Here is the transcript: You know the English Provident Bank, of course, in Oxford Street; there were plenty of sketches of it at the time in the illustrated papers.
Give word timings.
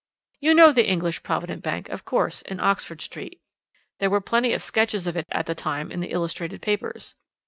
You 0.39 0.55
know 0.55 0.71
the 0.71 0.89
English 0.89 1.21
Provident 1.21 1.61
Bank, 1.61 1.87
of 1.89 2.05
course, 2.05 2.41
in 2.41 2.59
Oxford 2.59 3.01
Street; 3.03 3.39
there 3.99 4.09
were 4.09 4.19
plenty 4.19 4.51
of 4.51 4.63
sketches 4.63 5.05
of 5.05 5.15
it 5.15 5.27
at 5.31 5.45
the 5.45 5.53
time 5.53 5.91
in 5.91 5.99
the 5.99 6.09
illustrated 6.11 6.59
papers. 6.63 7.13